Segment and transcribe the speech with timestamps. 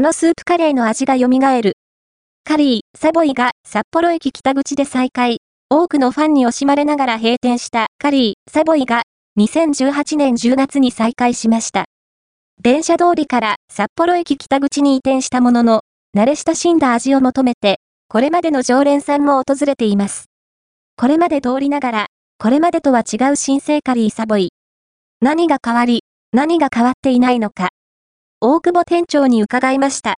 [0.00, 1.74] あのスープカレーの味が蘇る。
[2.42, 5.40] カリー、サボイが札幌駅北口で再開。
[5.68, 9.02] 多くのファンに惜しまれながら閉店したカリー、サボイが
[9.38, 11.84] 2018年10月に再開しました。
[12.62, 15.82] 電車通りから札幌駅北口に移転したものの、
[16.16, 17.76] 慣れ親しんだ味を求めて、
[18.08, 20.30] これまでの常連さんも訪れています。
[20.96, 22.06] これまで通りながら、
[22.38, 24.48] これまでとは違う新生カリーサボイ。
[25.20, 27.68] 何が変わり、何が変わっていないのか。
[28.42, 30.08] 大久保店長に伺いました。